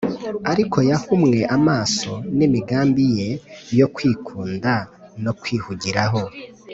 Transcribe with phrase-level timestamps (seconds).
[0.51, 3.29] ariko yahumwe amaso n’imigambi ye
[3.79, 4.73] yo kwikunda
[5.23, 6.21] no kwihugiraho